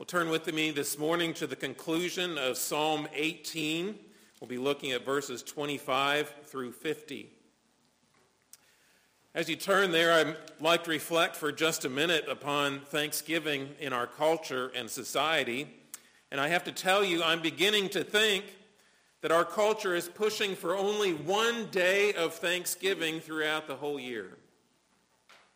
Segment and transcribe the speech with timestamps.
[0.00, 3.98] Well, turn with me this morning to the conclusion of Psalm 18.
[4.40, 7.28] We'll be looking at verses 25 through 50.
[9.34, 13.92] As you turn there, I'd like to reflect for just a minute upon Thanksgiving in
[13.92, 15.68] our culture and society.
[16.30, 18.46] And I have to tell you, I'm beginning to think
[19.20, 24.38] that our culture is pushing for only one day of Thanksgiving throughout the whole year.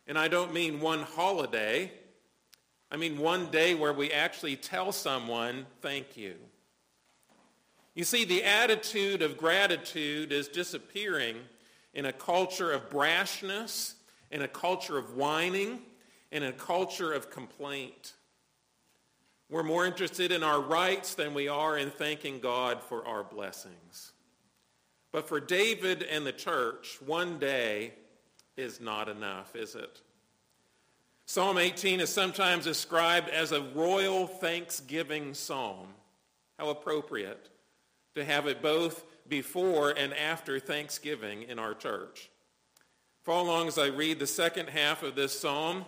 [0.05, 1.91] And I don't mean one holiday.
[2.95, 6.35] I mean one day where we actually tell someone, thank you.
[7.93, 11.35] You see, the attitude of gratitude is disappearing
[11.93, 13.95] in a culture of brashness,
[14.31, 15.79] in a culture of whining,
[16.31, 18.13] in a culture of complaint.
[19.49, 24.13] We're more interested in our rights than we are in thanking God for our blessings.
[25.11, 27.91] But for David and the church, one day
[28.55, 29.99] is not enough, is it?
[31.25, 35.87] Psalm 18 is sometimes described as a royal thanksgiving psalm.
[36.59, 37.49] How appropriate
[38.15, 42.29] to have it both before and after Thanksgiving in our church.
[43.23, 45.85] Follow along as I read the second half of this psalm.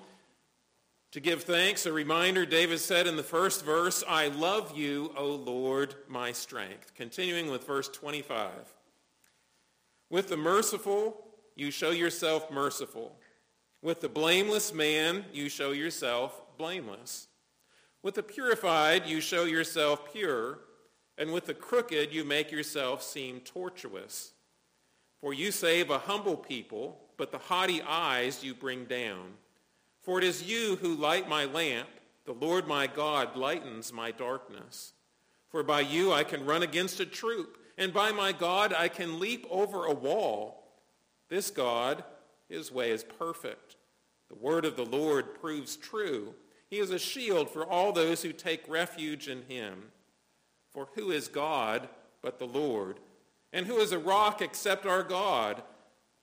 [1.12, 5.28] To give thanks, a reminder, David said in the first verse, I love you, O
[5.28, 6.94] Lord, my strength.
[6.96, 8.50] Continuing with verse 25.
[10.10, 13.16] With the merciful, you show yourself merciful.
[13.88, 17.30] With the blameless man, you show yourself blameless.
[18.04, 20.60] With the purified, you show yourself pure
[21.18, 24.34] and with the crooked you make yourself seem tortuous.
[25.22, 29.36] For you save a humble people, but the haughty eyes you bring down.
[30.02, 31.88] For it is you who light my lamp.
[32.26, 34.92] The Lord my God lightens my darkness.
[35.48, 39.22] For by you I can run against a troop, and by my God I can
[39.22, 40.74] leap over a wall.
[41.30, 42.04] This God,
[42.50, 43.77] his way is perfect.
[44.30, 46.34] The word of the Lord proves true.
[46.70, 49.92] He is a shield for all those who take refuge in him.
[50.72, 51.88] For who is God
[52.22, 53.00] but the Lord?
[53.54, 55.64] And who is a rock except our God?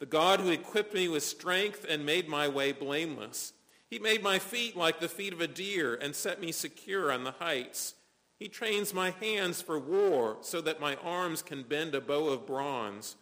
[0.01, 3.53] The God who equipped me with strength and made my way blameless.
[3.89, 7.25] He made my feet like the feet of a deer and set me secure on
[7.25, 7.95] the heights.
[8.39, 12.47] He trains my hands for war so that my arms can bend a bow of
[12.47, 13.17] bronze.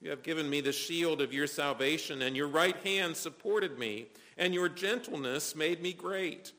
[0.00, 4.08] You have given me the shield of your salvation, and your right hand supported me,
[4.36, 6.52] and your gentleness made me great.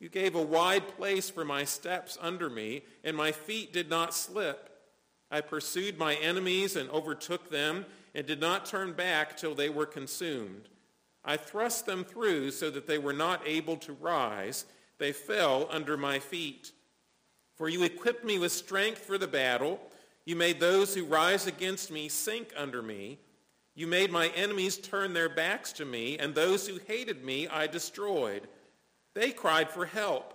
[0.00, 4.14] You gave a wide place for my steps under me, and my feet did not
[4.14, 4.70] slip.
[5.30, 9.86] I pursued my enemies and overtook them, and did not turn back till they were
[9.86, 10.68] consumed.
[11.24, 14.64] I thrust them through so that they were not able to rise.
[14.98, 16.72] They fell under my feet.
[17.54, 19.80] For you equipped me with strength for the battle.
[20.24, 23.18] You made those who rise against me sink under me.
[23.74, 27.66] You made my enemies turn their backs to me, and those who hated me I
[27.66, 28.48] destroyed.
[29.14, 30.34] They cried for help,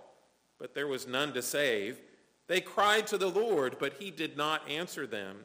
[0.58, 2.00] but there was none to save.
[2.48, 5.44] They cried to the Lord, but he did not answer them.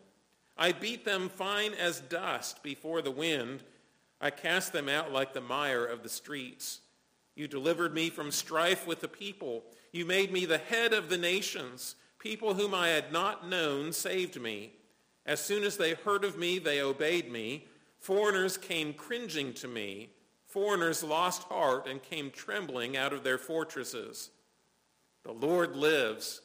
[0.58, 3.64] I beat them fine as dust before the wind.
[4.22, 6.82] I cast them out like the mire of the streets.
[7.36, 9.64] You delivered me from strife with the people.
[9.92, 11.96] You made me the head of the nations.
[12.24, 14.72] People whom I had not known saved me.
[15.26, 17.68] As soon as they heard of me, they obeyed me.
[18.00, 20.10] Foreigners came cringing to me.
[20.48, 24.30] Foreigners lost heart and came trembling out of their fortresses.
[25.26, 26.40] The Lord lives,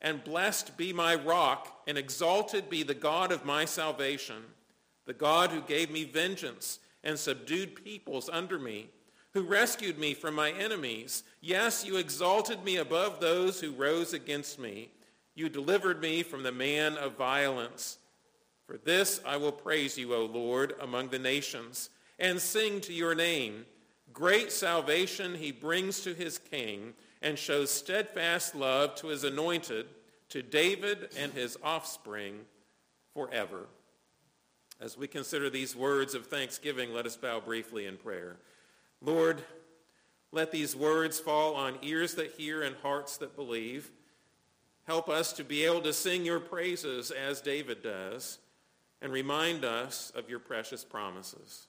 [0.00, 4.44] and blessed be my rock, and exalted be the God of my salvation,
[5.04, 8.88] the God who gave me vengeance and subdued peoples under me,
[9.32, 11.24] who rescued me from my enemies.
[11.40, 14.90] Yes, you exalted me above those who rose against me.
[15.34, 17.98] You delivered me from the man of violence.
[18.66, 23.14] For this I will praise you, O Lord, among the nations and sing to your
[23.14, 23.66] name.
[24.12, 29.86] Great salvation he brings to his king and shows steadfast love to his anointed,
[30.28, 32.40] to David and his offspring
[33.12, 33.66] forever.
[34.80, 38.36] As we consider these words of thanksgiving, let us bow briefly in prayer.
[39.00, 39.42] Lord,
[40.32, 43.90] let these words fall on ears that hear and hearts that believe.
[44.86, 48.38] Help us to be able to sing your praises as David does
[49.00, 51.68] and remind us of your precious promises.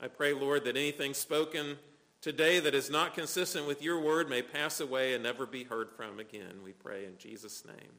[0.00, 1.76] I pray, Lord, that anything spoken
[2.20, 5.90] today that is not consistent with your word may pass away and never be heard
[5.90, 6.62] from again.
[6.64, 7.92] We pray in Jesus' name.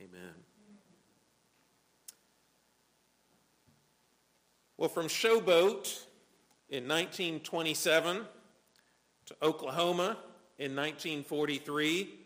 [0.00, 0.34] Amen.
[4.76, 6.04] Well, from Showboat
[6.70, 8.24] in 1927
[9.26, 10.16] to Oklahoma
[10.58, 12.19] in 1943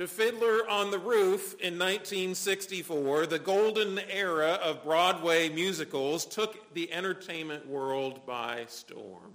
[0.00, 6.90] to Fiddler on the Roof in 1964, the golden era of Broadway musicals took the
[6.90, 9.34] entertainment world by storm.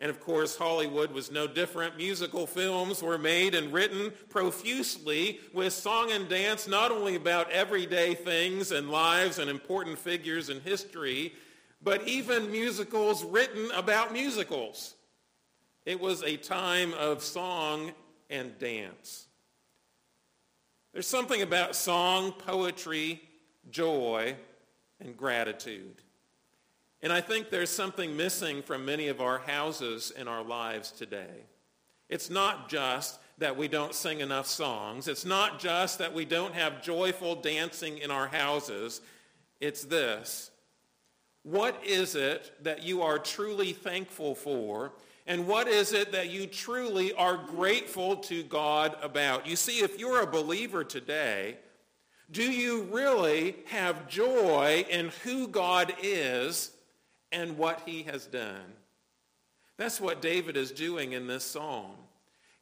[0.00, 1.96] And of course, Hollywood was no different.
[1.96, 8.14] Musical films were made and written profusely with song and dance, not only about everyday
[8.14, 11.32] things and lives and important figures in history,
[11.80, 14.96] but even musicals written about musicals.
[15.86, 17.92] It was a time of song
[18.28, 19.28] and dance.
[20.94, 23.20] There's something about song, poetry,
[23.68, 24.36] joy,
[25.00, 25.96] and gratitude.
[27.02, 31.46] And I think there's something missing from many of our houses in our lives today.
[32.08, 35.08] It's not just that we don't sing enough songs.
[35.08, 39.00] It's not just that we don't have joyful dancing in our houses.
[39.60, 40.52] It's this.
[41.42, 44.92] What is it that you are truly thankful for?
[45.26, 49.46] And what is it that you truly are grateful to God about?
[49.46, 51.56] You see, if you're a believer today,
[52.30, 56.72] do you really have joy in who God is
[57.34, 58.72] and what he has done.
[59.76, 61.90] That's what David is doing in this psalm.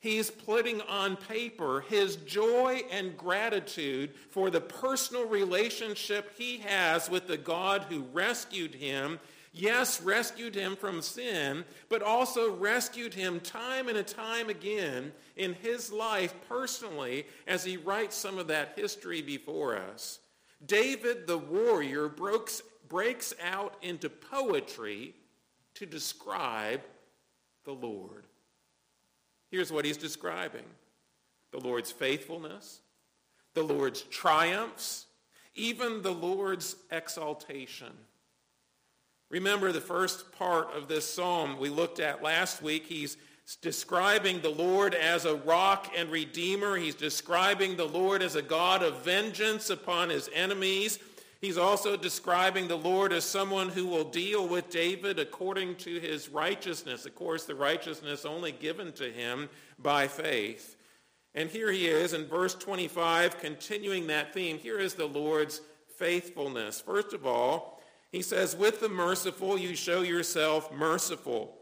[0.00, 7.29] He's putting on paper his joy and gratitude for the personal relationship he has with
[7.29, 9.20] the God who rescued him.
[9.54, 15.52] Yes, rescued him from sin, but also rescued him time and a time again in
[15.52, 20.20] his life personally as he writes some of that history before us.
[20.64, 25.14] David the warrior breaks, breaks out into poetry
[25.75, 26.81] to describe
[27.64, 28.26] the Lord.
[29.50, 30.64] Here's what he's describing
[31.50, 32.81] the Lord's faithfulness,
[33.52, 35.05] the Lord's triumphs,
[35.55, 37.93] even the Lord's exaltation.
[39.32, 42.84] Remember the first part of this psalm we looked at last week.
[42.84, 43.17] He's
[43.62, 46.76] describing the Lord as a rock and redeemer.
[46.76, 50.99] He's describing the Lord as a God of vengeance upon his enemies.
[51.40, 56.29] He's also describing the Lord as someone who will deal with David according to his
[56.29, 57.06] righteousness.
[57.06, 59.49] Of course, the righteousness only given to him
[59.79, 60.76] by faith.
[61.34, 64.58] And here he is in verse 25, continuing that theme.
[64.58, 65.62] Here is the Lord's
[65.96, 66.82] faithfulness.
[66.82, 67.81] First of all,
[68.12, 71.56] he says, with the merciful you show yourself merciful.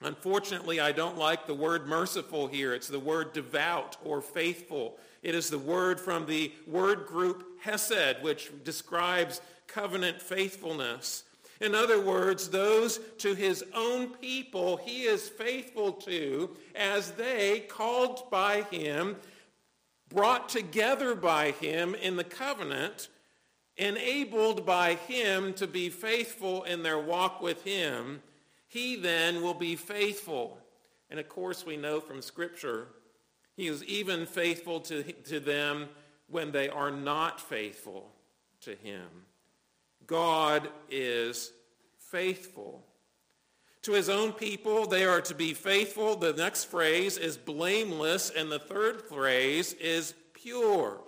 [0.00, 2.74] Unfortunately, I don't like the word merciful here.
[2.74, 4.98] It's the word devout or faithful.
[5.22, 11.24] It is the word from the word group hesed, which describes covenant faithfulness.
[11.60, 18.28] In other words, those to his own people he is faithful to as they, called
[18.30, 19.16] by him,
[20.08, 23.08] brought together by him in the covenant,
[23.76, 28.22] enabled by him to be faithful in their walk with him,
[28.68, 30.58] he then will be faithful.
[31.10, 32.88] And of course, we know from Scripture
[33.56, 35.88] he is even faithful to, to them
[36.28, 38.10] when they are not faithful
[38.62, 39.06] to him.
[40.06, 41.52] God is
[41.98, 42.84] faithful.
[43.82, 46.16] To his own people, they are to be faithful.
[46.16, 51.00] The next phrase is blameless, and the third phrase is pure.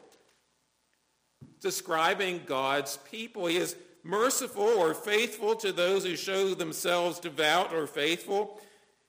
[1.65, 3.47] Describing God's people.
[3.47, 8.61] He is merciful or faithful to those who show themselves devout or faithful.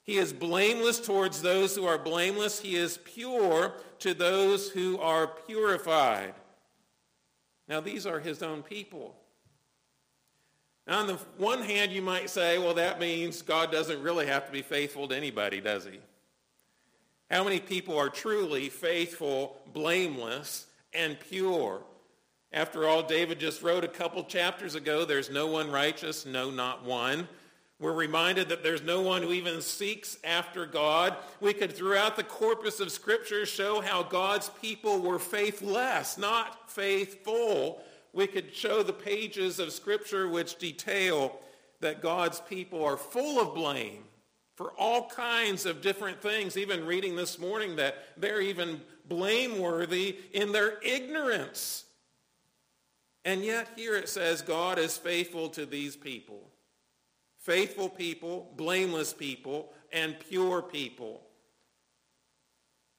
[0.02, 2.58] He is blameless towards those who are blameless.
[2.58, 6.32] He is pure to those who are purified.
[7.68, 9.14] Now, these are his own people.
[10.86, 14.46] Now, on the one hand, you might say, well, that means God doesn't really have
[14.46, 16.00] to be faithful to anybody, does he?
[17.30, 21.82] How many people are truly faithful, blameless, and pure?
[22.52, 26.84] After all, David just wrote a couple chapters ago, there's no one righteous, no, not
[26.84, 27.28] one.
[27.78, 31.14] We're reminded that there's no one who even seeks after God.
[31.40, 37.82] We could, throughout the corpus of Scripture, show how God's people were faithless, not faithful.
[38.14, 41.38] We could show the pages of Scripture which detail
[41.80, 44.04] that God's people are full of blame
[44.54, 46.56] for all kinds of different things.
[46.56, 51.84] Even reading this morning that they're even blameworthy in their ignorance.
[53.26, 56.48] And yet here it says God is faithful to these people
[57.38, 61.20] faithful people, blameless people, and pure people.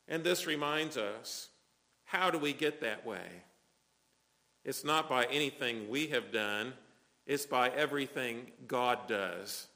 [0.08, 1.50] And this reminds us,
[2.06, 3.28] how do we get that way?
[4.64, 6.72] It's not by anything we have done.
[7.26, 9.68] It's by everything God does.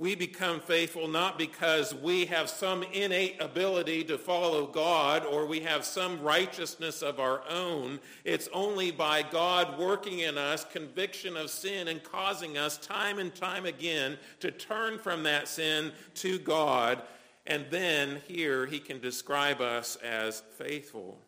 [0.00, 5.60] We become faithful not because we have some innate ability to follow God or we
[5.60, 8.00] have some righteousness of our own.
[8.24, 13.34] It's only by God working in us conviction of sin and causing us time and
[13.34, 17.02] time again to turn from that sin to God.
[17.46, 21.18] And then here he can describe us as faithful.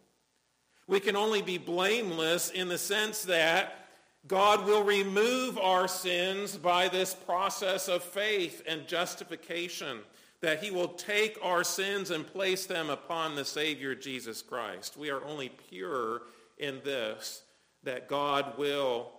[0.87, 3.82] We can only be blameless in the sense that
[4.27, 10.01] God will remove our sins by this process of faith and justification.
[10.43, 14.97] that he will take our sins and place them upon the Savior Jesus Christ.
[14.97, 16.23] We are only pure
[16.59, 17.45] in this,
[17.85, 19.13] that God will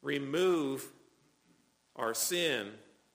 [0.00, 0.86] remove
[1.96, 2.68] our sin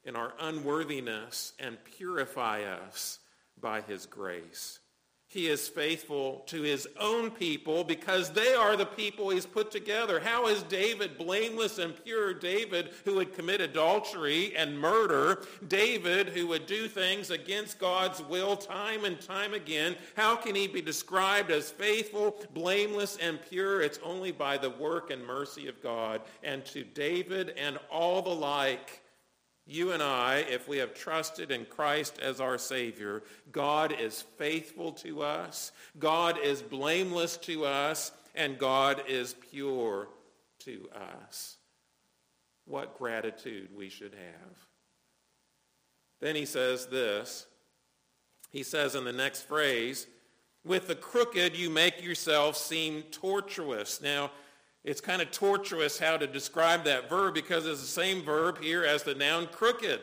[0.05, 3.19] and our unworthiness and purify us
[3.59, 4.78] by his grace.
[5.31, 10.19] He is faithful to his own people because they are the people he's put together.
[10.19, 12.33] How is David blameless and pure?
[12.33, 15.43] David who would commit adultery and murder.
[15.67, 19.95] David who would do things against God's will time and time again.
[20.15, 23.83] How can he be described as faithful, blameless, and pure?
[23.83, 26.21] It's only by the work and mercy of God.
[26.41, 29.03] And to David and all the like,
[29.69, 33.21] you and I, if we have trusted in Christ as our Savior,
[33.51, 40.09] God is faithful to us, God is blameless to us, and God is pure
[40.59, 40.89] to
[41.23, 41.57] us.
[42.65, 44.57] What gratitude we should have.
[46.19, 47.45] Then he says this.
[48.51, 50.07] He says in the next phrase,
[50.65, 54.01] with the crooked you make yourself seem tortuous.
[54.01, 54.31] Now,
[54.83, 58.83] it's kind of tortuous how to describe that verb because it's the same verb here
[58.83, 59.99] as the noun crooked.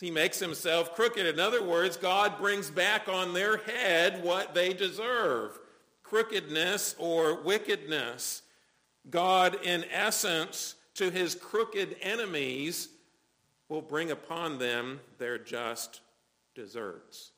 [0.00, 1.26] He makes himself crooked.
[1.26, 5.58] In other words, God brings back on their head what they deserve.
[6.02, 8.42] Crookedness or wickedness.
[9.10, 12.88] God, in essence, to his crooked enemies,
[13.68, 16.00] will bring upon them their just
[16.54, 17.30] deserts.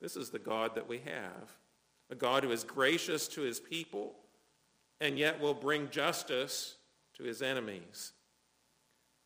[0.00, 1.56] This is the God that we have.
[2.10, 4.14] A God who is gracious to his people
[5.02, 6.76] and yet will bring justice
[7.14, 8.12] to his enemies.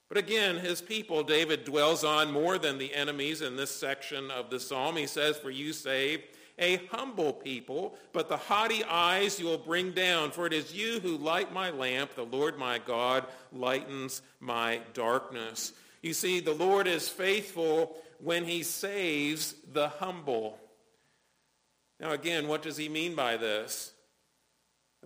[0.08, 4.48] But again, his people, David dwells on more than the enemies in this section of
[4.48, 4.96] the psalm.
[4.96, 6.22] He says, for you save
[6.58, 10.30] a humble people, but the haughty eyes you will bring down.
[10.30, 12.14] For it is you who light my lamp.
[12.14, 15.72] The Lord my God lightens my darkness.
[16.02, 20.58] You see, the Lord is faithful when he saves the humble.
[22.00, 23.92] Now again, what does he mean by this?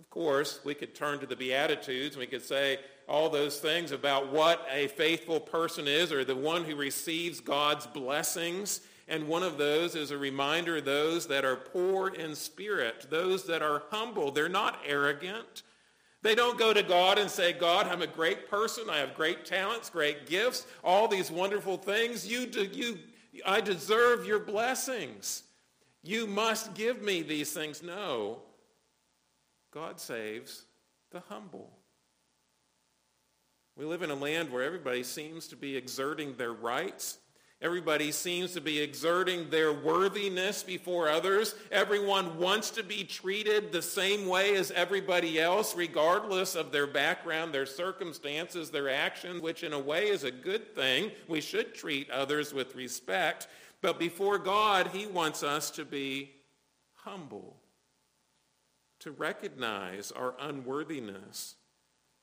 [0.01, 3.91] Of course, we could turn to the Beatitudes and we could say all those things
[3.91, 8.81] about what a faithful person is or the one who receives God's blessings.
[9.07, 13.45] And one of those is a reminder of those that are poor in spirit, those
[13.45, 14.31] that are humble.
[14.31, 15.61] They're not arrogant.
[16.23, 18.89] They don't go to God and say, God, I'm a great person.
[18.89, 22.25] I have great talents, great gifts, all these wonderful things.
[22.25, 22.97] You, do, you,
[23.45, 25.43] I deserve your blessings.
[26.01, 27.83] You must give me these things.
[27.83, 28.39] No.
[29.71, 30.65] God saves
[31.11, 31.71] the humble.
[33.77, 37.19] We live in a land where everybody seems to be exerting their rights.
[37.61, 41.55] Everybody seems to be exerting their worthiness before others.
[41.71, 47.53] Everyone wants to be treated the same way as everybody else, regardless of their background,
[47.53, 51.11] their circumstances, their actions, which in a way is a good thing.
[51.27, 53.47] We should treat others with respect.
[53.81, 56.31] But before God, he wants us to be
[56.93, 57.60] humble
[59.01, 61.55] to recognize our unworthiness,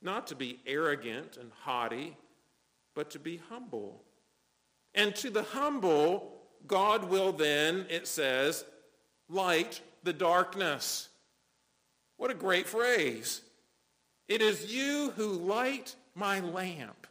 [0.00, 2.16] not to be arrogant and haughty,
[2.94, 4.02] but to be humble.
[4.94, 6.32] And to the humble,
[6.66, 8.64] God will then, it says,
[9.28, 11.08] light the darkness.
[12.16, 13.42] What a great phrase.
[14.28, 17.06] It is you who light my lamp.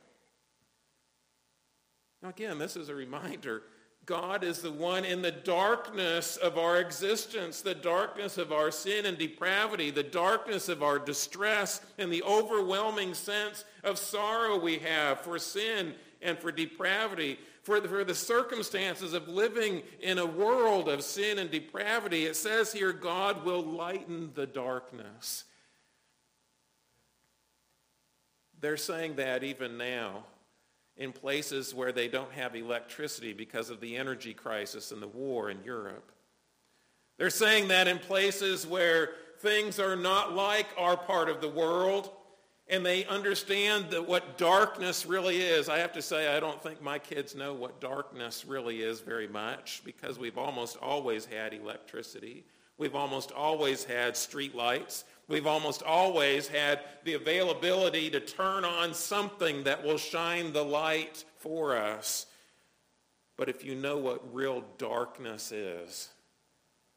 [2.21, 3.63] Now again, this is a reminder
[4.07, 9.05] God is the one in the darkness of our existence, the darkness of our sin
[9.05, 15.19] and depravity, the darkness of our distress, and the overwhelming sense of sorrow we have
[15.19, 20.87] for sin and for depravity, for the, for the circumstances of living in a world
[20.87, 22.25] of sin and depravity.
[22.25, 25.43] It says here, God will lighten the darkness.
[28.61, 30.23] They're saying that even now
[30.97, 35.49] in places where they don't have electricity because of the energy crisis and the war
[35.49, 36.11] in Europe.
[37.17, 42.11] They're saying that in places where things are not like our part of the world
[42.69, 45.69] and they understand that what darkness really is.
[45.69, 49.27] I have to say, I don't think my kids know what darkness really is very
[49.27, 52.43] much because we've almost always had electricity.
[52.77, 55.05] We've almost always had street lights.
[55.27, 61.25] We've almost always had the availability to turn on something that will shine the light
[61.37, 62.27] for us.
[63.35, 66.09] But if you know what real darkness is,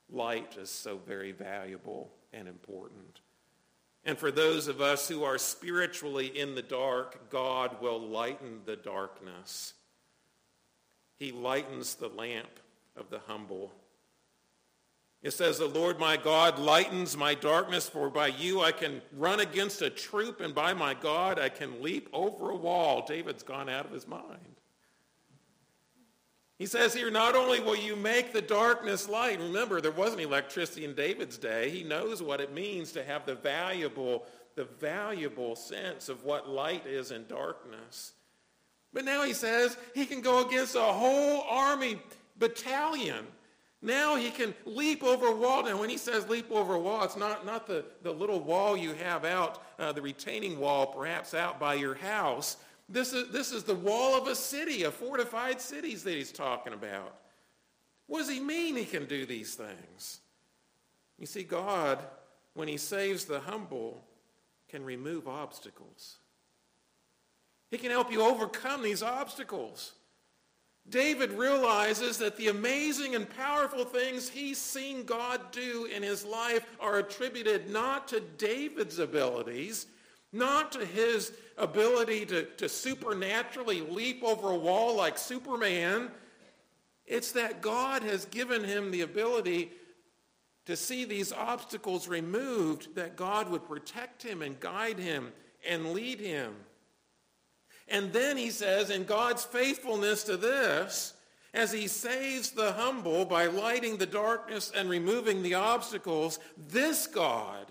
[0.08, 3.20] light is so very valuable and important.
[4.04, 8.76] And for those of us who are spiritually in the dark, God will lighten the
[8.76, 9.74] darkness.
[11.18, 12.60] He lightens the lamp
[12.96, 13.72] of the humble.
[15.22, 19.40] It says, The Lord my God lightens my darkness, for by you I can run
[19.40, 23.04] against a troop, and by my God I can leap over a wall.
[23.06, 24.56] David's gone out of his mind.
[26.58, 30.84] He says here, not only will you make the darkness light, remember there wasn't electricity
[30.84, 31.70] in David's day.
[31.70, 36.86] He knows what it means to have the valuable, the valuable sense of what light
[36.86, 38.12] is in darkness.
[38.92, 41.98] But now he says he can go against a whole army
[42.38, 43.26] battalion.
[43.82, 45.64] Now he can leap over a wall.
[45.64, 48.76] Now when he says leap over a wall, it's not, not the, the little wall
[48.76, 52.58] you have out, uh, the retaining wall perhaps out by your house.
[52.88, 56.72] This is, this is the wall of a city, a fortified cities that he's talking
[56.72, 57.14] about.
[58.06, 60.20] What does he mean he can do these things?
[61.18, 62.00] You see, God,
[62.54, 64.04] when he saves the humble,
[64.68, 66.16] can remove obstacles.
[67.70, 69.92] He can help you overcome these obstacles.
[70.90, 76.66] David realizes that the amazing and powerful things he's seen God do in his life
[76.80, 79.86] are attributed not to David's abilities,
[80.32, 86.10] not to his ability to, to supernaturally leap over a wall like Superman.
[87.06, 89.72] It's that God has given him the ability
[90.66, 95.32] to see these obstacles removed, that God would protect him and guide him
[95.68, 96.54] and lead him.
[97.90, 101.14] And then he says, in God's faithfulness to this,
[101.52, 107.66] as he saves the humble by lighting the darkness and removing the obstacles, this God,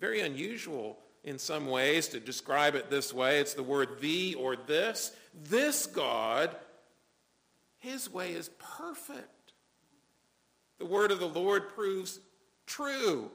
[0.00, 3.38] very unusual in some ways to describe it this way.
[3.38, 5.12] It's the word the or this.
[5.34, 6.54] This God,
[7.78, 9.52] his way is perfect.
[10.78, 12.18] The word of the Lord proves
[12.66, 13.30] true.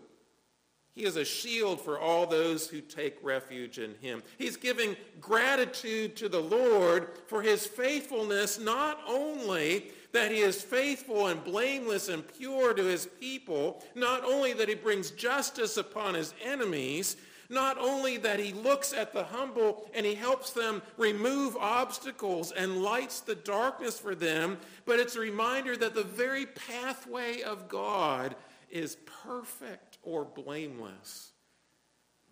[0.96, 4.22] He is a shield for all those who take refuge in him.
[4.38, 11.28] He's giving gratitude to the Lord for his faithfulness, not only that he is faithful
[11.28, 16.36] and blameless and pure to his people, not only that he brings justice upon his
[16.44, 17.18] enemies,
[17.50, 22.84] not only that he looks at the humble and he helps them remove obstacles and
[22.84, 28.36] lights the darkness for them, but it's a reminder that the very pathway of God
[28.70, 31.32] is perfect or blameless.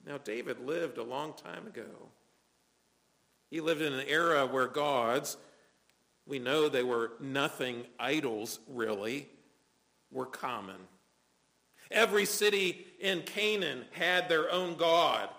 [0.05, 2.09] Now, David lived a long time ago.
[3.49, 5.37] He lived in an era where gods,
[6.25, 9.27] we know they were nothing idols really,
[10.11, 10.77] were common.
[11.91, 15.29] Every city in Canaan had their own God.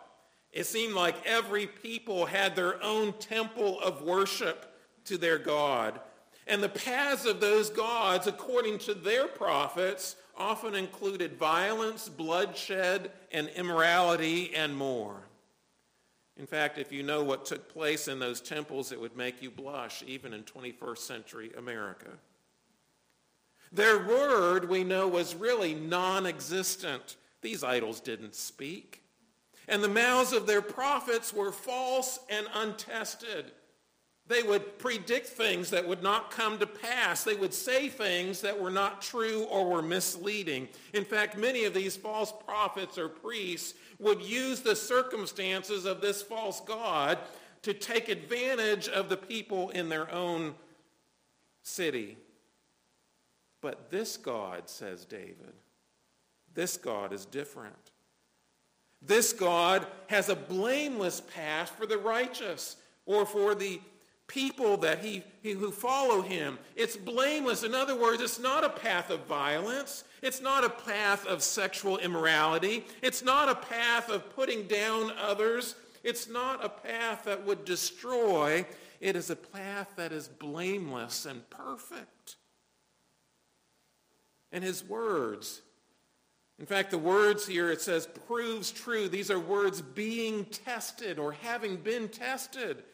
[0.52, 4.74] It seemed like every people had their own temple of worship
[5.06, 5.98] to their God.
[6.46, 13.48] And the paths of those gods, according to their prophets, often included violence, bloodshed, and
[13.50, 15.22] immorality, and more.
[16.38, 19.50] In fact, if you know what took place in those temples, it would make you
[19.50, 22.08] blush, even in 21st century America.
[23.70, 27.16] Their word, we know, was really non-existent.
[27.40, 29.02] These idols didn't speak.
[29.68, 33.52] And the mouths of their prophets were false and untested.
[34.32, 37.22] They would predict things that would not come to pass.
[37.22, 40.68] They would say things that were not true or were misleading.
[40.94, 46.22] In fact, many of these false prophets or priests would use the circumstances of this
[46.22, 47.18] false God
[47.60, 50.54] to take advantage of the people in their own
[51.62, 52.16] city.
[53.60, 55.52] But this God, says David,
[56.54, 57.90] this God is different.
[59.02, 63.80] This God has a blameless path for the righteous or for the
[64.26, 66.58] people that he, he, who follow him.
[66.76, 67.64] It's blameless.
[67.64, 70.04] In other words, it's not a path of violence.
[70.22, 72.84] It's not a path of sexual immorality.
[73.02, 75.74] It's not a path of putting down others.
[76.02, 78.64] It's not a path that would destroy.
[79.00, 82.36] It is a path that is blameless and perfect
[84.52, 85.62] and his words.
[86.58, 89.08] In fact, the words here, it says, proves true.
[89.08, 92.84] These are words being tested or having been tested.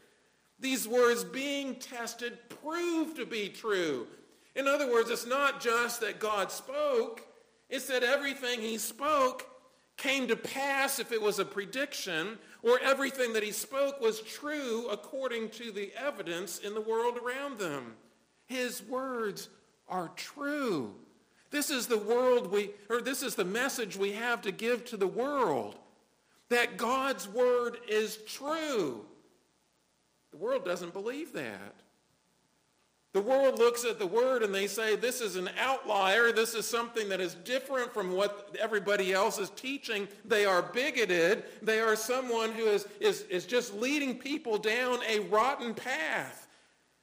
[0.60, 4.06] These words being tested prove to be true.
[4.56, 7.26] In other words, it's not just that God spoke.
[7.68, 9.46] It's that everything he spoke
[9.96, 14.86] came to pass if it was a prediction, or everything that he spoke was true
[14.90, 17.94] according to the evidence in the world around them.
[18.46, 19.48] His words
[19.88, 20.94] are true.
[21.50, 24.96] This is the world we, or this is the message we have to give to
[24.96, 25.76] the world.
[26.48, 29.04] That God's word is true.
[30.38, 31.74] The world doesn't believe that.
[33.12, 36.31] The world looks at the word and they say, this is an outlier.
[36.31, 40.07] This is something that is different from what everybody else is teaching.
[40.24, 41.44] They are bigoted.
[41.61, 46.46] They are someone who is, is, is just leading people down a rotten path.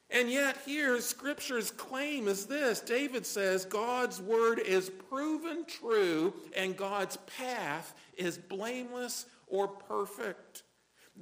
[0.08, 2.80] And yet here, Scripture's claim is this.
[2.80, 10.62] David says God's word is proven true and God's path is blameless or perfect.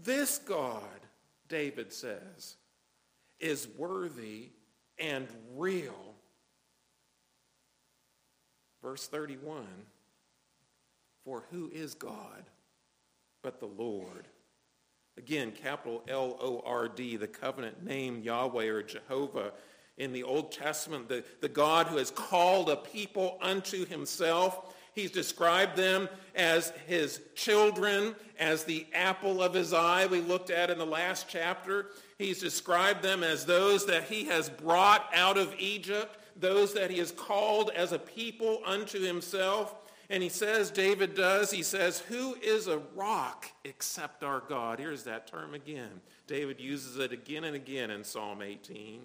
[0.02, 0.82] This God,
[1.48, 2.56] David says,
[3.40, 4.50] is worthy
[4.98, 6.14] and real.
[8.82, 9.66] Verse 31
[11.24, 12.44] For who is God
[13.42, 14.28] but the Lord?
[15.16, 19.52] Again, capital L O R D, the covenant name Yahweh or Jehovah
[19.96, 24.73] in the Old Testament, the, the God who has called a people unto himself.
[24.94, 30.70] He's described them as his children, as the apple of his eye we looked at
[30.70, 31.90] in the last chapter.
[32.18, 36.98] He's described them as those that he has brought out of Egypt, those that he
[36.98, 39.74] has called as a people unto himself.
[40.10, 44.78] And he says, David does, he says, who is a rock except our God?
[44.78, 46.00] Here's that term again.
[46.26, 49.02] David uses it again and again in Psalm 18.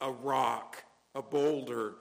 [0.00, 0.82] A rock,
[1.14, 1.94] a boulder.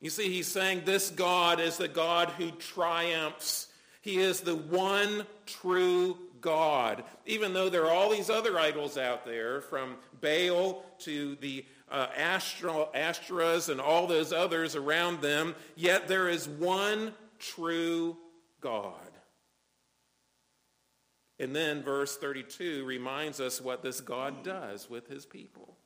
[0.00, 3.68] You see, he's saying this God is the God who triumphs.
[4.00, 7.02] He is the one true God.
[7.26, 12.06] Even though there are all these other idols out there, from Baal to the uh,
[12.16, 18.16] Ashtoreths and all those others around them, yet there is one true
[18.60, 18.94] God.
[21.40, 25.77] And then verse 32 reminds us what this God does with his people.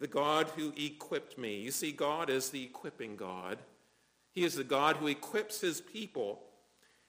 [0.00, 1.60] The God who equipped me.
[1.60, 3.58] You see, God is the equipping God.
[4.32, 6.40] He is the God who equips his people.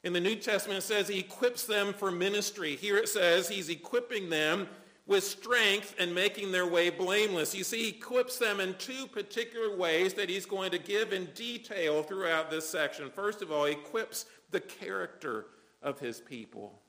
[0.04, 2.76] In the New Testament, it says he equips them for ministry.
[2.76, 4.68] Here it says he's equipping them
[5.08, 7.56] with strength and making their way blameless.
[7.56, 11.26] You see, he equips them in two particular ways that he's going to give in
[11.36, 13.10] detail throughout this section.
[13.10, 15.48] First of all, he equips the character
[15.82, 16.82] of his people.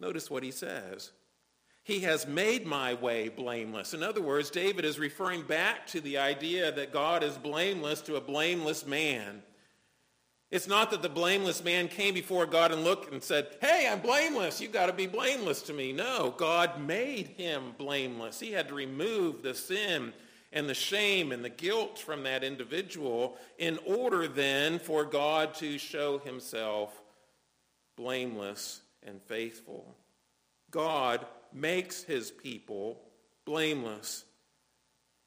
[0.00, 1.12] Notice what he says.
[1.84, 3.92] He has made my way blameless.
[3.92, 8.16] In other words, David is referring back to the idea that God is blameless to
[8.16, 9.42] a blameless man.
[10.50, 14.00] It's not that the blameless man came before God and looked and said, hey, I'm
[14.00, 14.62] blameless.
[14.62, 15.92] You've got to be blameless to me.
[15.92, 18.40] No, God made him blameless.
[18.40, 20.14] He had to remove the sin
[20.54, 25.76] and the shame and the guilt from that individual in order then for God to
[25.76, 27.02] show himself
[27.96, 29.94] blameless and faithful.
[30.70, 33.00] God makes his people
[33.44, 34.24] blameless.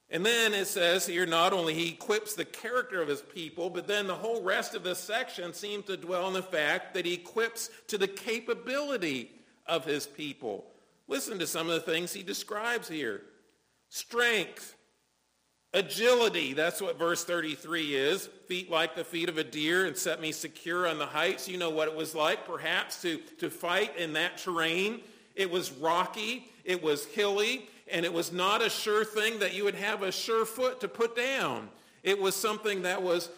[0.09, 3.87] And then it says here, not only he equips the character of his people, but
[3.87, 7.15] then the whole rest of this section seems to dwell on the fact that he
[7.15, 9.31] equips to the capability
[9.65, 10.65] of his people.
[11.09, 13.21] Listen to some of the things he describes here.
[13.89, 14.75] Strength,
[15.73, 18.27] agility, that's what verse 33 is.
[18.47, 21.49] Feet like the feet of a deer and set me secure on the heights.
[21.49, 25.01] You know what it was like perhaps to, to fight in that terrain.
[25.37, 26.51] It was rocky.
[26.65, 30.11] It was hilly and it was not a sure thing that you would have a
[30.11, 31.69] sure foot to put down.
[32.03, 33.29] It was something that was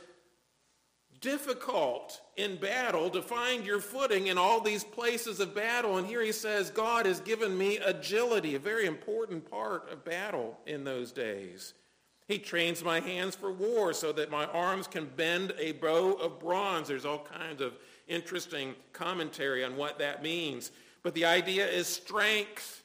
[1.21, 5.97] difficult in battle to find your footing in all these places of battle.
[5.97, 10.57] And here he says, God has given me agility, a very important part of battle
[10.65, 11.73] in those days.
[12.27, 16.39] He trains my hands for war so that my arms can bend a bow of
[16.39, 16.87] bronze.
[16.87, 17.73] There's all kinds of
[18.07, 20.71] interesting commentary on what that means.
[21.03, 22.79] But the idea is strength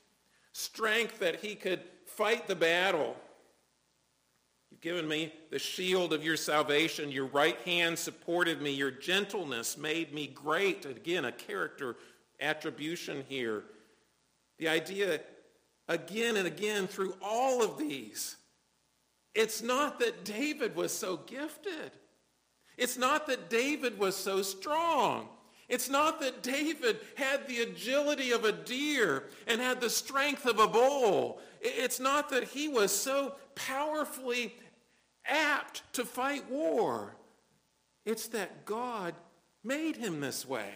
[0.54, 3.16] strength that he could fight the battle.
[4.70, 7.10] You've given me the shield of your salvation.
[7.10, 8.70] Your right hand supported me.
[8.70, 10.86] Your gentleness made me great.
[10.86, 11.96] Again, a character
[12.40, 13.64] attribution here.
[14.58, 15.20] The idea,
[15.88, 18.36] again and again, through all of these,
[19.34, 21.90] it's not that David was so gifted.
[22.76, 25.28] It's not that David was so strong.
[25.68, 30.58] It's not that David had the agility of a deer and had the strength of
[30.58, 31.40] a bull.
[31.60, 34.54] It's not that he was so powerfully
[35.26, 37.16] apt to fight war.
[38.04, 39.14] It's that God
[39.62, 40.70] made him this way.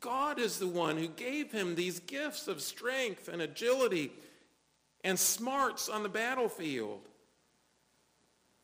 [0.00, 4.12] God is the one who gave him these gifts of strength and agility
[5.02, 7.00] and smarts on the battlefield.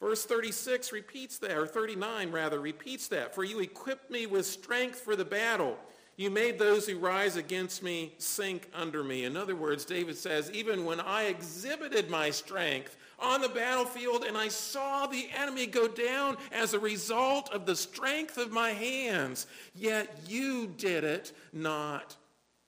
[0.00, 3.34] Verse 36 repeats that, or 39 rather, repeats that.
[3.34, 5.76] For you equipped me with strength for the battle.
[6.16, 9.24] You made those who rise against me sink under me.
[9.24, 14.36] In other words, David says, even when I exhibited my strength on the battlefield and
[14.36, 19.46] I saw the enemy go down as a result of the strength of my hands,
[19.74, 22.16] yet you did it, not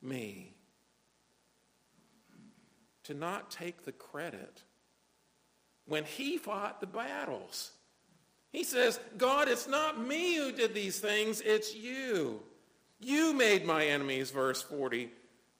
[0.02, 0.54] me.
[3.04, 4.62] To not take the credit
[5.86, 7.72] when he fought the battles.
[8.52, 12.40] He says, God, it's not me who did these things, it's you.
[13.00, 15.10] You made my enemies, verse 40,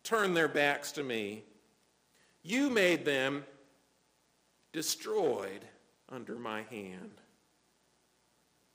[0.05, 1.45] turn their backs to me.
[2.43, 3.45] You made them
[4.73, 5.65] destroyed
[6.09, 7.13] under my hand.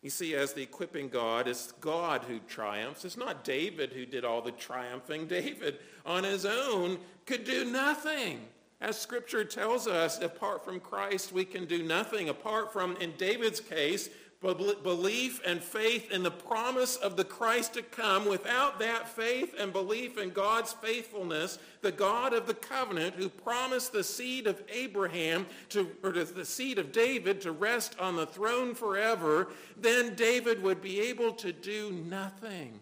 [0.02, 3.04] You see, as the equipping God, it's God who triumphs.
[3.04, 5.28] It's not David who did all the triumphing.
[5.28, 8.42] David, on his own, could do nothing.
[8.80, 12.30] As Scripture tells us, apart from Christ, we can do nothing.
[12.30, 14.10] Apart from, in David's case,
[14.40, 18.28] belief and faith in the promise of the Christ to come.
[18.28, 23.94] Without that faith and belief in God's faithfulness, the God of the covenant who promised
[23.94, 28.76] the seed of Abraham to, or the seed of David to rest on the throne
[28.76, 32.80] forever, then David would be able to do nothing.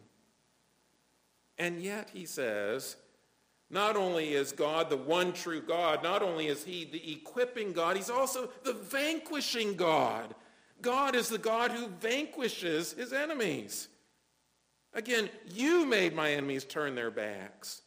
[1.58, 2.98] And yet, he says,
[3.76, 7.98] not only is God the one true God, not only is he the equipping God,
[7.98, 10.34] he's also the vanquishing God.
[10.82, 13.90] God is the God who vanquishes his enemies.
[14.94, 17.82] Again, you made my enemies turn their backs.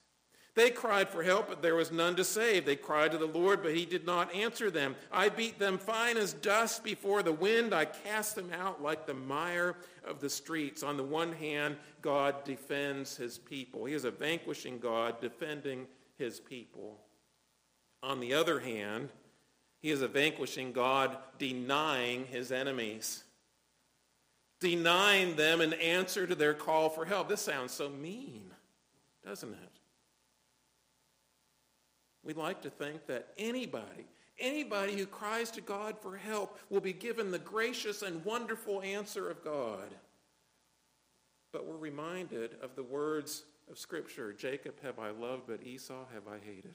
[0.58, 2.66] They cried for help, but there was none to save.
[2.66, 4.96] They cried to the Lord, but he did not answer them.
[5.12, 7.72] I beat them fine as dust before the wind.
[7.72, 10.82] I cast them out like the mire of the streets.
[10.82, 13.84] On the one hand, God defends his people.
[13.84, 16.98] He is a vanquishing God defending his people.
[18.02, 19.10] On the other hand,
[19.80, 23.22] he is a vanquishing God denying his enemies,
[24.58, 27.28] denying them an answer to their call for help.
[27.28, 28.50] This sounds so mean,
[29.24, 29.77] doesn't it?
[32.28, 34.04] We'd like to think that anybody,
[34.38, 39.30] anybody who cries to God for help will be given the gracious and wonderful answer
[39.30, 39.94] of God.
[41.52, 46.28] But we're reminded of the words of Scripture Jacob have I loved, but Esau have
[46.28, 46.74] I hated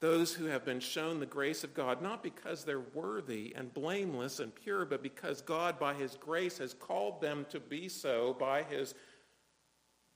[0.00, 4.40] those who have been shown the grace of God, not because they're worthy and blameless
[4.40, 8.62] and pure, but because God, by his grace, has called them to be so by
[8.62, 8.94] his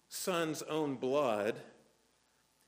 [0.08, 1.56] son's own blood.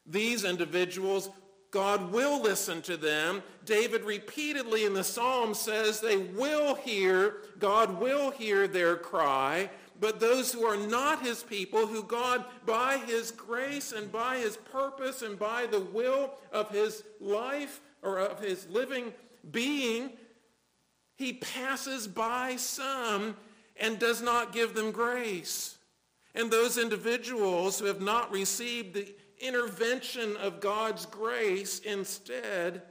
[0.07, 1.31] These individuals,
[1.71, 3.43] God will listen to them.
[3.65, 9.71] David repeatedly in the Psalm says they will hear, God will hear their cry
[10.03, 14.57] but those who are not his people, who God, by his grace and by his
[14.57, 19.13] purpose and by the will of his life or of his living
[19.53, 20.11] being,
[21.15, 23.37] he passes by some
[23.77, 25.79] and does not give them grace.
[26.35, 32.83] And those individuals who have not received the intervention of God's grace instead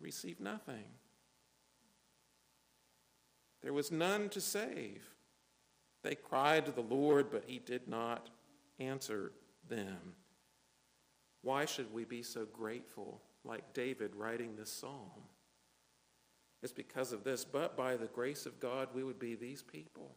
[0.00, 0.84] receive nothing.
[3.62, 5.02] There was none to save.
[6.02, 8.28] They cried to the Lord, but he did not
[8.80, 9.32] answer
[9.68, 10.14] them.
[11.42, 15.28] Why should we be so grateful, like David writing this psalm?
[16.62, 17.44] It's because of this.
[17.44, 20.16] But by the grace of God, we would be these people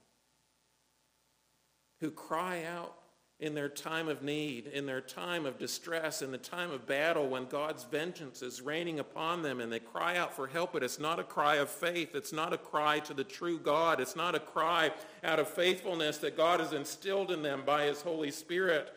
[1.99, 2.97] who cry out
[3.39, 7.27] in their time of need, in their time of distress, in the time of battle
[7.27, 10.99] when God's vengeance is raining upon them and they cry out for help, but it's
[10.99, 12.15] not a cry of faith.
[12.15, 13.99] It's not a cry to the true God.
[13.99, 14.91] It's not a cry
[15.23, 18.93] out of faithfulness that God has instilled in them by his Holy Spirit.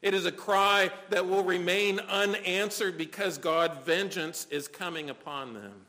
[0.00, 5.86] It is a cry that will remain unanswered because God's vengeance is coming upon them.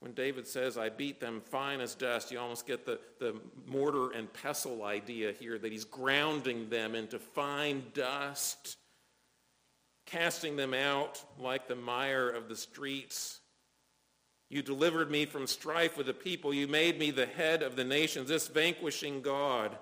[0.00, 4.10] When David says, I beat them fine as dust, you almost get the, the mortar
[4.10, 8.76] and pestle idea here that he's grounding them into fine dust,
[10.04, 13.40] casting them out like the mire of the streets.
[14.48, 16.54] You delivered me from strife with the people.
[16.54, 19.76] You made me the head of the nations, this vanquishing God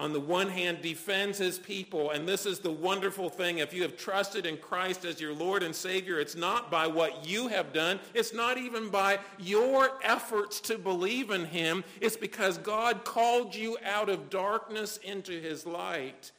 [0.00, 2.10] on the one hand, defends his people.
[2.10, 3.58] And this is the wonderful thing.
[3.58, 7.28] If you have trusted in Christ as your Lord and Savior, it's not by what
[7.28, 8.00] you have done.
[8.14, 11.84] It's not even by your efforts to believe in him.
[12.00, 16.32] It's because God called you out of darkness into his light.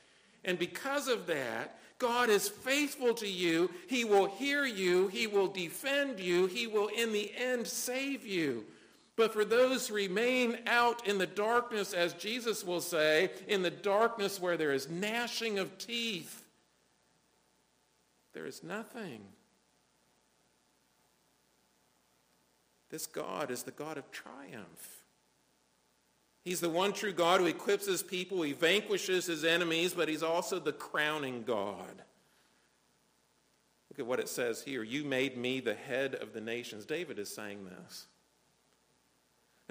[0.43, 3.69] And because of that, God is faithful to you.
[3.87, 5.07] He will hear you.
[5.09, 6.47] He will defend you.
[6.47, 8.65] He will, in the end, save you.
[9.21, 13.69] But for those who remain out in the darkness, as Jesus will say, in the
[13.69, 16.43] darkness where there is gnashing of teeth,
[18.33, 19.21] there is nothing.
[22.89, 25.03] This God is the God of triumph.
[26.43, 30.23] He's the one true God who equips his people, he vanquishes his enemies, but he's
[30.23, 32.01] also the crowning God.
[33.91, 34.81] Look at what it says here.
[34.81, 36.85] You made me the head of the nations.
[36.85, 38.07] David is saying this.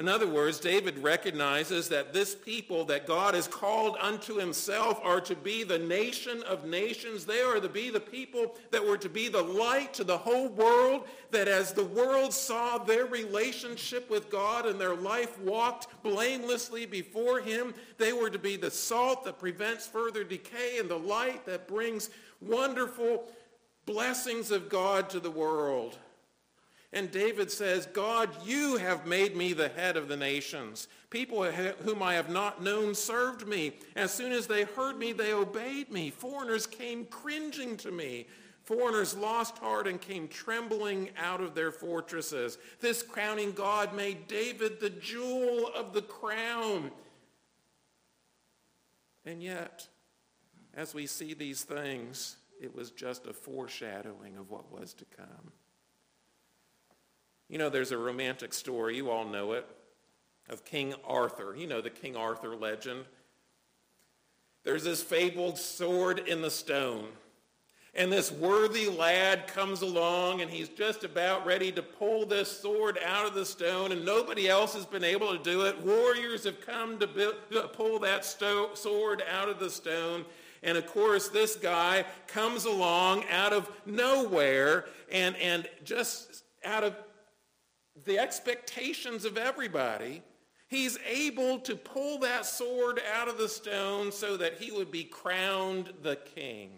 [0.00, 5.20] In other words, David recognizes that this people that God has called unto himself are
[5.20, 7.26] to be the nation of nations.
[7.26, 10.48] They are to be the people that were to be the light to the whole
[10.48, 16.86] world, that as the world saw their relationship with God and their life walked blamelessly
[16.86, 21.44] before him, they were to be the salt that prevents further decay and the light
[21.44, 22.08] that brings
[22.40, 23.24] wonderful
[23.84, 25.98] blessings of God to the world.
[26.92, 30.88] And David says, God, you have made me the head of the nations.
[31.08, 33.74] People whom I have not known served me.
[33.94, 36.10] As soon as they heard me, they obeyed me.
[36.10, 38.26] Foreigners came cringing to me.
[38.64, 42.58] Foreigners lost heart and came trembling out of their fortresses.
[42.80, 46.90] This crowning God made David the jewel of the crown.
[49.24, 49.86] And yet,
[50.74, 55.52] as we see these things, it was just a foreshadowing of what was to come.
[57.50, 59.66] You know, there's a romantic story, you all know it,
[60.48, 61.56] of King Arthur.
[61.56, 63.04] You know the King Arthur legend.
[64.62, 67.08] There's this fabled sword in the stone.
[67.92, 73.00] And this worthy lad comes along and he's just about ready to pull this sword
[73.04, 75.76] out of the stone and nobody else has been able to do it.
[75.84, 77.08] Warriors have come to
[77.72, 80.24] pull that sto- sword out of the stone.
[80.62, 86.94] And of course, this guy comes along out of nowhere and, and just out of
[88.04, 90.22] the expectations of everybody,
[90.68, 95.04] he's able to pull that sword out of the stone so that he would be
[95.04, 96.70] crowned the king.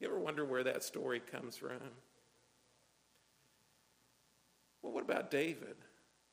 [0.00, 1.78] You ever wonder where that story comes from?
[4.82, 5.76] Well, what about David?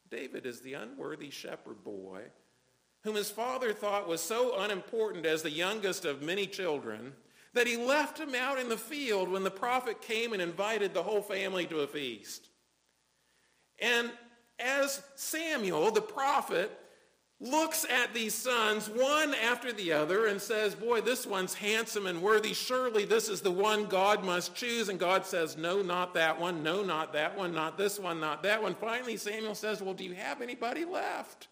[0.09, 2.23] David is the unworthy shepherd boy
[3.03, 7.13] whom his father thought was so unimportant as the youngest of many children
[7.53, 11.03] that he left him out in the field when the prophet came and invited the
[11.03, 12.48] whole family to a feast.
[13.81, 14.11] And
[14.59, 16.71] as Samuel, the prophet,
[17.41, 22.21] looks at these sons one after the other and says, boy, this one's handsome and
[22.21, 22.53] worthy.
[22.53, 24.89] Surely this is the one God must choose.
[24.89, 26.63] And God says, no, not that one.
[26.63, 27.53] No, not that one.
[27.53, 28.19] Not this one.
[28.19, 28.75] Not that one.
[28.75, 31.48] Finally, Samuel says, well, do you have anybody left?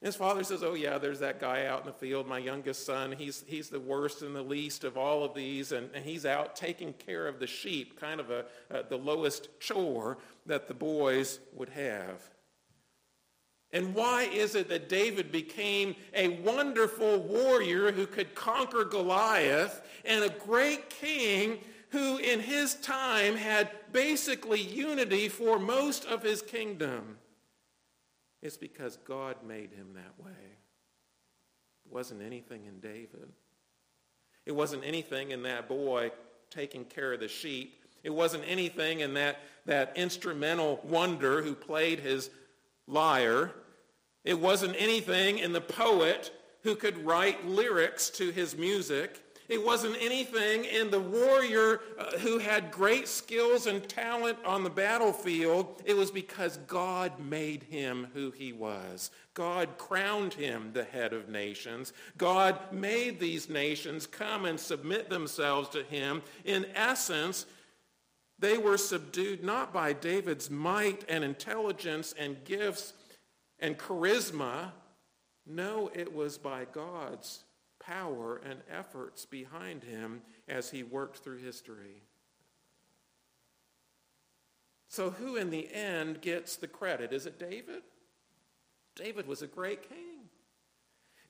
[0.00, 3.12] His father says, oh yeah, there's that guy out in the field, my youngest son.
[3.12, 6.56] He's, he's the worst and the least of all of these, and, and he's out
[6.56, 11.38] taking care of the sheep, kind of a, uh, the lowest chore that the boys
[11.54, 12.30] would have.
[13.72, 20.24] And why is it that David became a wonderful warrior who could conquer Goliath and
[20.24, 21.58] a great king
[21.90, 27.19] who in his time had basically unity for most of his kingdom?
[28.42, 30.30] It's because God made him that way.
[31.86, 33.32] It wasn't anything in David.
[34.46, 36.12] It wasn't anything in that boy
[36.50, 37.84] taking care of the sheep.
[38.02, 42.30] It wasn't anything in that, that instrumental wonder who played his
[42.86, 43.52] lyre.
[44.24, 49.22] It wasn't anything in the poet who could write lyrics to his music.
[49.50, 54.70] It wasn't anything in the warrior uh, who had great skills and talent on the
[54.70, 55.82] battlefield.
[55.84, 59.10] It was because God made him who he was.
[59.34, 61.92] God crowned him the head of nations.
[62.16, 66.22] God made these nations come and submit themselves to him.
[66.44, 67.44] In essence,
[68.38, 72.92] they were subdued not by David's might and intelligence and gifts
[73.58, 74.70] and charisma.
[75.44, 77.42] No, it was by God's
[77.80, 82.02] power and efforts behind him as he worked through history.
[84.88, 87.12] So, who in the end gets the credit?
[87.12, 87.82] Is it David?
[88.96, 90.28] David was a great king.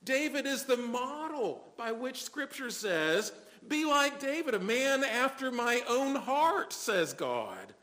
[0.03, 3.31] David is the model by which Scripture says,
[3.67, 7.73] Be like David, a man after my own heart, says God.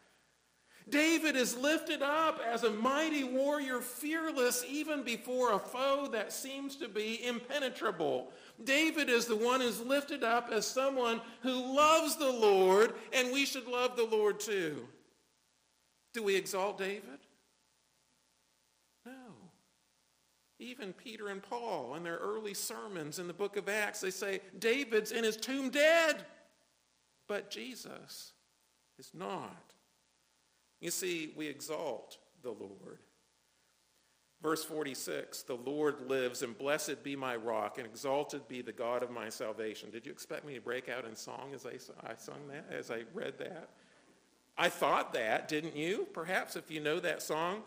[0.89, 6.77] David is lifted up as a mighty warrior, fearless even before a foe that seems
[6.77, 8.33] to be impenetrable.
[8.63, 13.47] David is the one who's lifted up as someone who loves the Lord, and we
[13.47, 14.87] should love the Lord too.
[16.13, 17.21] Do we exalt David?
[19.07, 19.13] No.
[20.59, 24.41] Even Peter and Paul in their early sermons in the book of Acts, they say,
[24.59, 26.25] David's in his tomb dead,
[27.29, 28.33] but Jesus
[28.99, 29.75] is not.
[30.81, 32.99] You see, we exalt the Lord.
[34.41, 39.03] Verse 46, the Lord lives, and blessed be my rock, and exalted be the God
[39.03, 39.91] of my salvation.
[39.91, 41.73] Did you expect me to break out in song as I,
[42.09, 43.71] I sung that, as I read that?
[44.57, 46.07] I thought that, didn't you?
[46.13, 47.63] Perhaps if you know that song,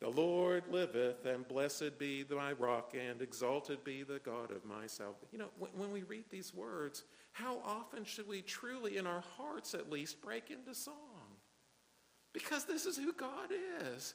[0.00, 4.86] the Lord liveth, and blessed be my rock, and exalted be the God of my
[4.86, 5.28] salvation.
[5.32, 9.24] You know, when, when we read these words, how often should we truly, in our
[9.38, 10.94] hearts at least, break into song?
[12.34, 13.50] Because this is who God
[13.94, 14.14] is.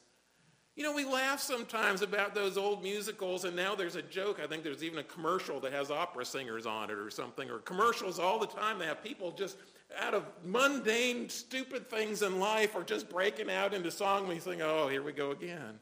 [0.74, 4.40] You know, we laugh sometimes about those old musicals, and now there's a joke.
[4.42, 7.58] I think there's even a commercial that has opera singers on it or something, or
[7.58, 8.78] commercials all the time.
[8.78, 9.58] They have people just
[9.98, 14.26] out of mundane, stupid things in life are just breaking out into song.
[14.26, 15.78] We think, oh, here we go again.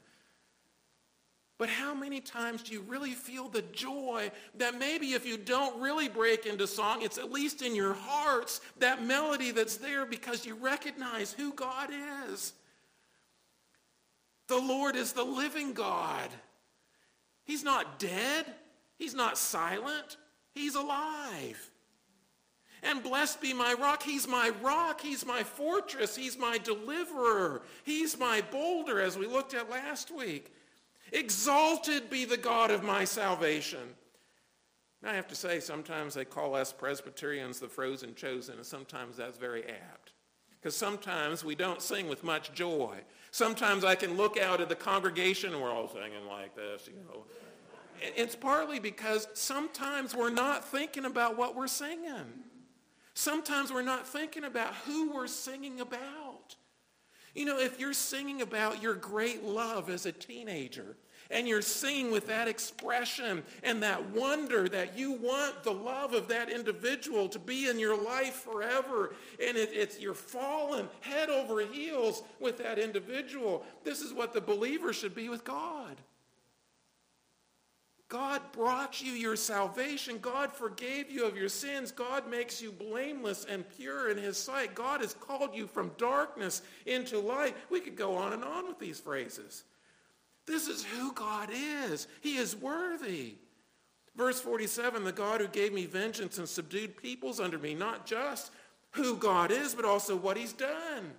[1.57, 5.79] But how many times do you really feel the joy that maybe if you don't
[5.79, 10.45] really break into song, it's at least in your hearts, that melody that's there because
[10.45, 11.91] you recognize who God
[12.27, 12.53] is.
[14.51, 16.29] The Lord is the living God.
[17.45, 18.45] He's not dead.
[18.97, 20.17] He's not silent.
[20.53, 21.71] He's alive.
[22.83, 24.03] And blessed be my rock.
[24.03, 24.99] He's my rock.
[24.99, 26.17] He's my fortress.
[26.17, 27.61] He's my deliverer.
[27.85, 30.53] He's my boulder, as we looked at last week.
[31.13, 33.95] Exalted be the God of my salvation.
[35.01, 39.37] I have to say, sometimes they call us Presbyterians the frozen chosen, and sometimes that's
[39.37, 40.11] very apt.
[40.59, 42.97] Because sometimes we don't sing with much joy.
[43.31, 46.99] Sometimes I can look out at the congregation and we're all singing like this, you
[47.05, 47.23] know.
[48.01, 52.43] It's partly because sometimes we're not thinking about what we're singing.
[53.13, 56.55] Sometimes we're not thinking about who we're singing about.
[57.33, 60.97] You know, if you're singing about your great love as a teenager,
[61.31, 66.27] and you're singing with that expression and that wonder that you want the love of
[66.27, 69.13] that individual to be in your life forever,
[69.45, 73.63] and it, it's you're falling head over heels with that individual.
[73.83, 75.97] This is what the believer should be with God.
[78.11, 80.17] God brought you your salvation.
[80.19, 81.93] God forgave you of your sins.
[81.93, 84.75] God makes you blameless and pure in his sight.
[84.75, 87.55] God has called you from darkness into light.
[87.69, 89.63] We could go on and on with these phrases.
[90.51, 92.07] This is who God is.
[92.19, 93.35] He is worthy.
[94.17, 98.51] Verse 47, the God who gave me vengeance and subdued peoples under me, not just
[98.91, 101.13] who God is, but also what he's done.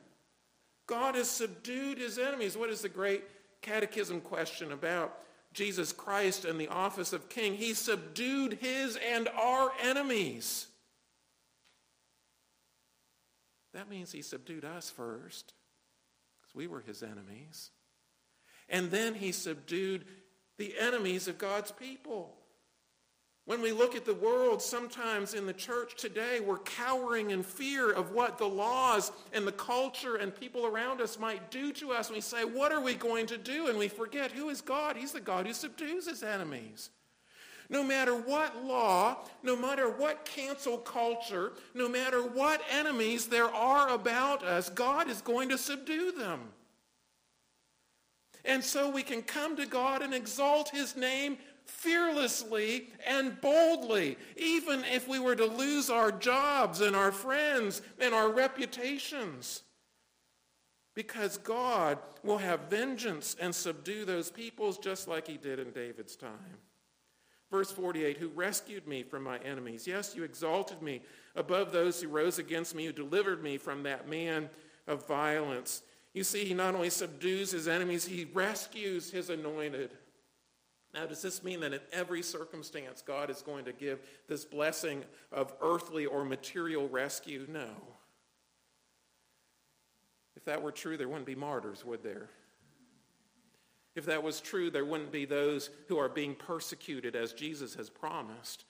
[0.86, 2.58] God has subdued his enemies.
[2.58, 3.24] What is the great
[3.62, 5.18] catechism question about?
[5.54, 10.66] Jesus Christ and the office of king, he subdued his and our enemies.
[13.72, 15.54] That means he subdued us first,
[16.40, 17.70] because we were his enemies.
[18.72, 20.06] And then he subdued
[20.58, 22.34] the enemies of God's people.
[23.44, 27.90] When we look at the world, sometimes in the church today, we're cowering in fear
[27.90, 32.10] of what the laws and the culture and people around us might do to us.
[32.10, 33.66] We say, what are we going to do?
[33.66, 34.96] And we forget who is God?
[34.96, 36.90] He's the God who subdues his enemies.
[37.68, 43.88] No matter what law, no matter what cancel culture, no matter what enemies there are
[43.88, 46.40] about us, God is going to subdue them.
[48.44, 54.84] And so we can come to God and exalt his name fearlessly and boldly, even
[54.84, 59.62] if we were to lose our jobs and our friends and our reputations.
[60.94, 66.16] Because God will have vengeance and subdue those peoples just like he did in David's
[66.16, 66.58] time.
[67.50, 69.86] Verse 48, who rescued me from my enemies.
[69.86, 71.02] Yes, you exalted me
[71.36, 74.48] above those who rose against me, who delivered me from that man
[74.86, 75.82] of violence.
[76.14, 79.92] You see, he not only subdues his enemies, he rescues his anointed.
[80.92, 85.04] Now, does this mean that in every circumstance God is going to give this blessing
[85.32, 87.46] of earthly or material rescue?
[87.48, 87.70] No.
[90.36, 92.28] If that were true, there wouldn't be martyrs, would there?
[93.94, 97.88] If that was true, there wouldn't be those who are being persecuted as Jesus has
[97.88, 98.64] promised.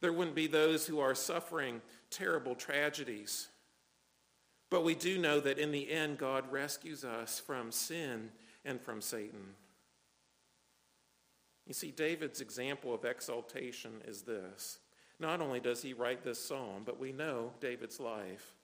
[0.00, 1.80] There wouldn't be those who are suffering
[2.10, 3.48] terrible tragedies.
[4.70, 8.30] But we do know that in the end, God rescues us from sin
[8.64, 9.54] and from Satan.
[11.66, 14.78] You see, David's example of exaltation is this.
[15.20, 18.54] Not only does he write this psalm, but we know David's life.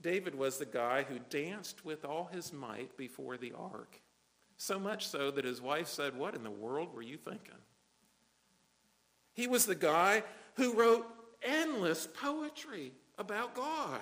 [0.00, 4.00] David was the guy who danced with all his might before the ark.
[4.56, 7.54] So much so that his wife said, What in the world were you thinking?
[9.32, 10.22] He was the guy
[10.54, 11.06] who wrote
[11.42, 14.00] endless poetry about God.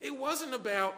[0.00, 0.96] It wasn't about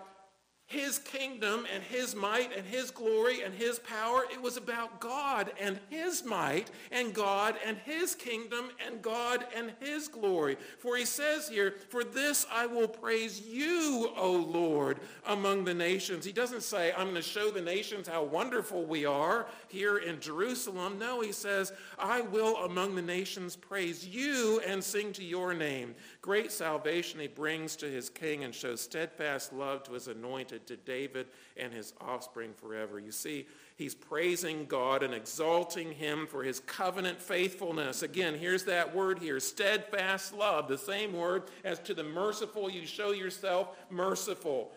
[0.68, 4.24] his kingdom and his might and his glory and his power.
[4.32, 9.72] It was about God and his might and God and his kingdom and God and
[9.80, 10.56] his glory.
[10.80, 16.24] For he says here, For this I will praise you, O Lord, among the nations.
[16.24, 20.18] He doesn't say, I'm going to show the nations how wonderful we are here in
[20.18, 20.98] Jerusalem.
[20.98, 25.94] No, he says, I will among the nations praise you and sing to your name.
[26.26, 30.76] Great salvation he brings to his king and shows steadfast love to his anointed, to
[30.76, 32.98] David and his offspring forever.
[32.98, 33.46] You see,
[33.76, 38.02] he's praising God and exalting him for his covenant faithfulness.
[38.02, 42.86] Again, here's that word here steadfast love, the same word as to the merciful, you
[42.86, 44.72] show yourself merciful.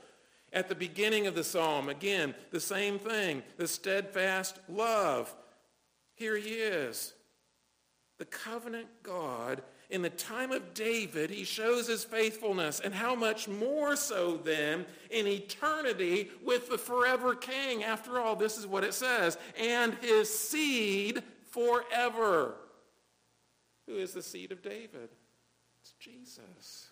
[0.54, 5.36] At the beginning of the psalm, again, the same thing, the steadfast love.
[6.14, 7.16] Here he is.
[8.20, 12.79] The covenant God in the time of David, he shows his faithfulness.
[12.79, 17.83] And how much more so then in eternity with the forever king?
[17.83, 19.37] After all, this is what it says.
[19.59, 22.53] And his seed forever.
[23.87, 25.09] Who is the seed of David?
[25.81, 26.89] It's Jesus,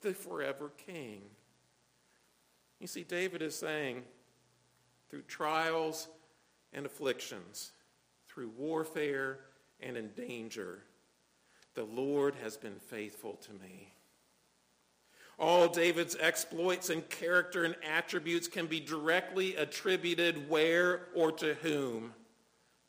[0.00, 1.22] the forever king.
[2.78, 4.02] You see, David is saying,
[5.08, 6.06] through trials
[6.72, 7.72] and afflictions,
[8.28, 9.40] through warfare
[9.80, 10.82] and in danger,
[11.74, 13.92] the Lord has been faithful to me.
[15.38, 22.14] All David's exploits and character and attributes can be directly attributed where or to whom?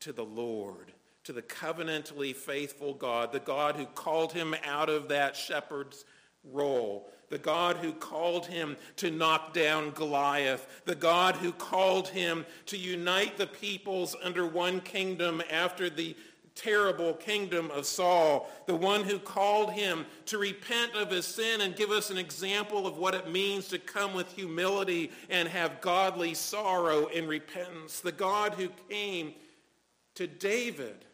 [0.01, 0.91] To the Lord,
[1.23, 6.05] to the covenantally faithful God, the God who called him out of that shepherd's
[6.43, 12.45] role, the God who called him to knock down Goliath, the God who called him
[12.67, 16.15] to unite the peoples under one kingdom after the
[16.55, 21.75] terrible kingdom of Saul, the one who called him to repent of his sin and
[21.75, 26.33] give us an example of what it means to come with humility and have godly
[26.33, 29.33] sorrow and repentance, the God who came
[30.15, 31.05] to David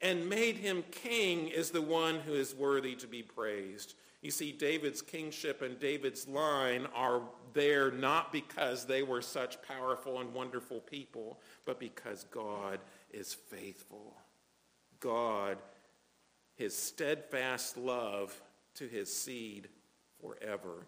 [0.00, 3.94] and made him king is the one who is worthy to be praised.
[4.20, 7.22] You see, David's kingship and David's line are
[7.52, 12.80] there not because they were such powerful and wonderful people, but because God
[13.12, 14.16] is faithful.
[15.04, 15.58] God
[16.56, 18.40] his steadfast love
[18.74, 19.68] to his seed
[20.20, 20.86] forever.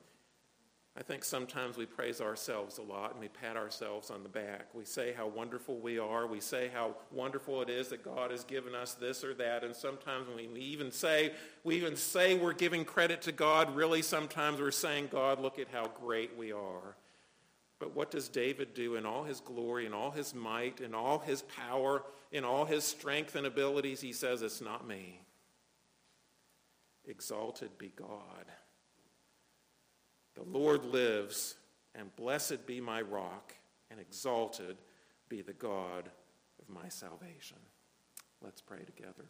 [0.98, 4.68] I think sometimes we praise ourselves a lot and we pat ourselves on the back.
[4.72, 6.26] We say how wonderful we are.
[6.26, 9.62] We say how wonderful it is that God has given us this or that.
[9.62, 11.32] And sometimes we, we even say
[11.64, 13.76] we even say we're giving credit to God.
[13.76, 16.96] Really, sometimes we're saying, God, look at how great we are.
[17.78, 21.18] But what does David do in all his glory, in all his might, in all
[21.18, 22.04] his power,
[22.37, 24.01] in all his strength and abilities?
[24.01, 25.20] He says, It's not me.
[27.07, 28.47] Exalted be God.
[30.34, 31.57] The Lord lives,
[31.95, 33.55] and blessed be my rock,
[33.91, 34.76] and exalted
[35.28, 36.11] be the God
[36.61, 37.59] of my salvation.
[38.43, 39.24] Let's pray together.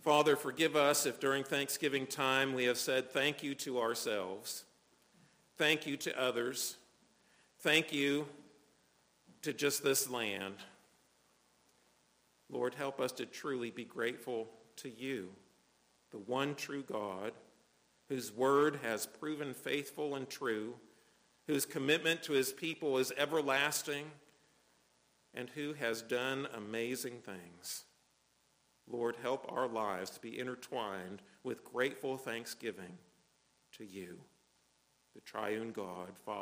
[0.00, 4.64] Father, forgive us if during Thanksgiving time we have said thank you to ourselves
[5.58, 6.76] Thank you to others.
[7.58, 8.28] Thank you
[9.42, 10.54] to just this land.
[12.50, 15.30] Lord, help us to truly be grateful to you,
[16.10, 17.32] the one true God,
[18.08, 20.74] whose word has proven faithful and true,
[21.46, 24.10] whose commitment to his people is everlasting,
[25.34, 27.84] and who has done amazing things.
[28.90, 32.96] Lord, help our lives to be intertwined with grateful thanksgiving
[33.76, 34.18] to you
[35.14, 36.36] the triune God, Father.